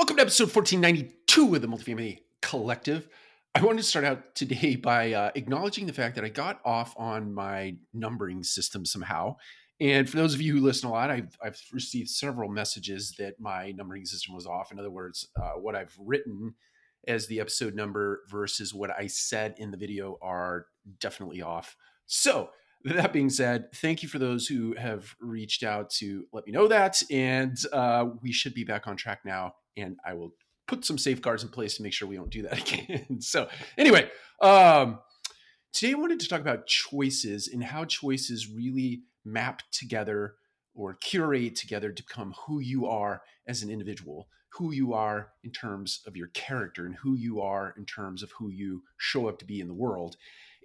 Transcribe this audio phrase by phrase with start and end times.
[0.00, 3.06] Welcome to episode 1492 of the Multifamily Collective.
[3.54, 6.94] I wanted to start out today by uh, acknowledging the fact that I got off
[6.96, 9.36] on my numbering system somehow.
[9.78, 13.38] And for those of you who listen a lot, I've, I've received several messages that
[13.38, 14.72] my numbering system was off.
[14.72, 16.54] In other words, uh, what I've written
[17.06, 20.64] as the episode number versus what I said in the video are
[20.98, 21.76] definitely off.
[22.06, 22.48] So,
[22.84, 26.68] that being said, thank you for those who have reached out to let me know
[26.68, 27.02] that.
[27.10, 30.34] And uh, we should be back on track now and I will
[30.66, 33.20] put some safeguards in place to make sure we don't do that again.
[33.20, 34.08] so, anyway,
[34.40, 35.00] um,
[35.72, 40.34] today I wanted to talk about choices and how choices really map together
[40.74, 45.50] or curate together to become who you are as an individual, who you are in
[45.50, 49.38] terms of your character, and who you are in terms of who you show up
[49.38, 50.16] to be in the world.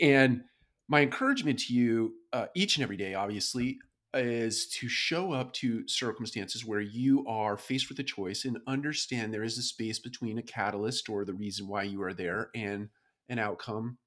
[0.00, 0.42] And
[0.88, 3.78] my encouragement to you uh, each and every day, obviously,
[4.14, 9.32] is to show up to circumstances where you are faced with a choice and understand
[9.32, 12.88] there is a space between a catalyst or the reason why you are there and
[13.28, 13.98] an outcome,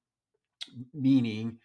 [0.93, 1.57] meaning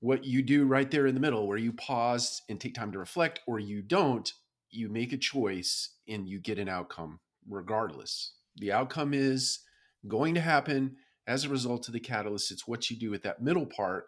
[0.00, 2.98] what you do right there in the middle, where you pause and take time to
[2.98, 4.32] reflect, or you don't,
[4.70, 8.32] you make a choice and you get an outcome regardless.
[8.56, 9.60] The outcome is
[10.06, 12.50] going to happen as a result of the catalyst.
[12.50, 14.06] It's what you do with that middle part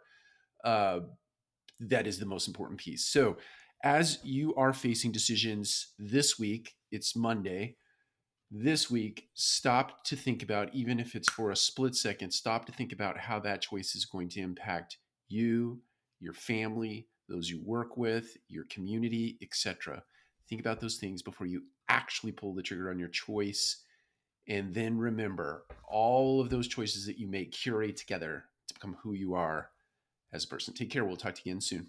[0.64, 1.00] uh,
[1.80, 3.04] that is the most important piece.
[3.04, 3.36] So,
[3.82, 7.76] as you are facing decisions this week, it's Monday.
[8.50, 12.72] This week, stop to think about, even if it's for a split second, stop to
[12.72, 15.80] think about how that choice is going to impact you,
[16.20, 20.02] your family, those you work with, your community, etc.
[20.48, 23.82] Think about those things before you actually pull the trigger on your choice.
[24.48, 29.12] And then remember, all of those choices that you make curate together to become who
[29.12, 29.70] you are
[30.32, 30.72] as a person.
[30.72, 31.04] Take care.
[31.04, 31.88] We'll talk to you again soon.